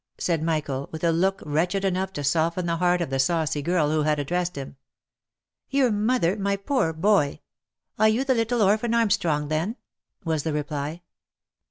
said 0.17 0.41
Michael, 0.41 0.89
with 0.91 1.03
a 1.03 1.11
look 1.11 1.43
wretched 1.45 1.85
enough 1.85 2.11
to 2.13 2.23
soften 2.23 2.65
the 2.65 2.77
heart 2.77 3.01
of 3.01 3.11
the 3.11 3.19
saucy 3.19 3.61
girl 3.61 3.91
who 3.91 4.01
had 4.01 4.17
addressed 4.17 4.55
him." 4.57 4.75
Your 5.69 5.91
mother, 5.91 6.35
my 6.37 6.55
poor 6.55 6.91
boy? 6.91 7.41
Are 7.99 8.09
you 8.09 8.23
the 8.23 8.33
little 8.33 8.63
orphan 8.63 8.95
Armstrong, 8.95 9.47
then?" 9.49 9.75
was 10.25 10.41
the 10.41 10.53
reply. 10.53 11.03